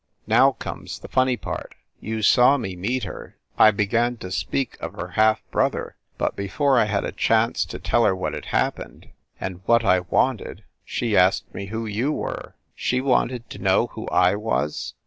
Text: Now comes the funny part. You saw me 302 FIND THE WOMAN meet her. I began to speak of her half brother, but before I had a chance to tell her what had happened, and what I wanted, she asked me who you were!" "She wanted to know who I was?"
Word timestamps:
Now 0.25 0.53
comes 0.53 0.97
the 0.97 1.07
funny 1.07 1.37
part. 1.37 1.75
You 1.99 2.23
saw 2.23 2.57
me 2.57 2.69
302 2.73 2.75
FIND 2.75 2.81
THE 2.81 2.81
WOMAN 2.81 2.81
meet 2.81 3.03
her. 3.03 3.37
I 3.65 3.69
began 3.69 4.17
to 4.17 4.31
speak 4.31 4.75
of 4.79 4.93
her 4.93 5.09
half 5.09 5.43
brother, 5.51 5.95
but 6.17 6.35
before 6.35 6.79
I 6.79 6.85
had 6.85 7.05
a 7.05 7.11
chance 7.11 7.63
to 7.65 7.77
tell 7.77 8.05
her 8.05 8.15
what 8.15 8.33
had 8.33 8.45
happened, 8.45 9.09
and 9.39 9.61
what 9.67 9.85
I 9.85 9.99
wanted, 9.99 10.63
she 10.83 11.15
asked 11.15 11.53
me 11.53 11.67
who 11.67 11.85
you 11.85 12.11
were!" 12.11 12.55
"She 12.73 12.99
wanted 12.99 13.47
to 13.51 13.59
know 13.61 13.87
who 13.93 14.07
I 14.07 14.33
was?" 14.33 14.95